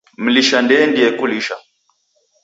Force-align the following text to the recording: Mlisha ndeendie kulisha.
Mlisha 0.23 0.57
ndeendie 0.61 1.09
kulisha. 1.17 1.55